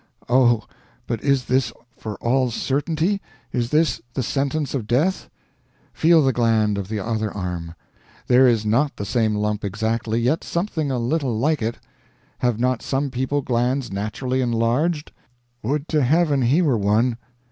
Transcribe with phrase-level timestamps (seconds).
[0.27, 0.63] Oh!
[1.05, 5.29] but is this for all certainty, is this the sentence of death?
[5.93, 7.75] Feel the gland of the other arm.
[8.25, 11.77] There is not the same lump exactly, yet something a little like it.
[12.39, 15.11] Have not some people glands naturally enlarged?
[15.61, 17.19] would to heaven he were one!